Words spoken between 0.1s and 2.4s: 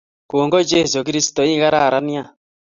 Kongoi Jesu Kristo ikararan nea